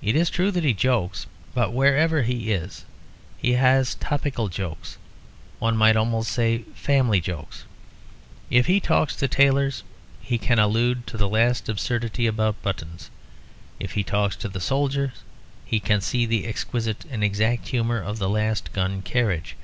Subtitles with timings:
[0.00, 2.84] It is true that he jokes; but wherever he is
[3.38, 4.98] he has topical jokes,
[5.58, 7.64] one might almost say family jokes.
[8.50, 9.82] If he talks to tailors
[10.20, 13.10] he can allude to the last absurdity about buttons.
[13.80, 15.10] If he talks to the soldiers
[15.64, 19.56] he can see the exquisite and exact humour of the last gun carriage.